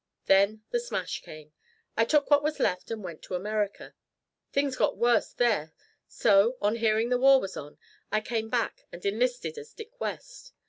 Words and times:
Then 0.25 0.63
the 0.71 0.79
smash 0.79 1.21
came. 1.21 1.53
I 1.95 2.05
took 2.05 2.31
what 2.31 2.41
was 2.41 2.59
left 2.59 2.89
and 2.89 3.03
went 3.03 3.21
to 3.21 3.35
America. 3.35 3.93
Things 4.51 4.75
got 4.75 4.97
worse 4.97 5.31
there, 5.31 5.73
so, 6.07 6.57
on 6.59 6.77
hearing 6.77 7.09
the 7.09 7.19
war 7.19 7.39
was 7.39 7.55
on, 7.55 7.77
I 8.11 8.21
came 8.21 8.49
back 8.49 8.81
and 8.91 9.05
enlisted 9.05 9.59
as 9.59 9.73
Dick 9.75 9.91
West. 9.99 10.53